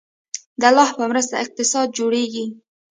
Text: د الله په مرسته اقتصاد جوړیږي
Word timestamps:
د 0.59 0.61
الله 0.69 0.89
په 0.97 1.03
مرسته 1.11 1.35
اقتصاد 1.43 1.87
جوړیږي 1.97 2.45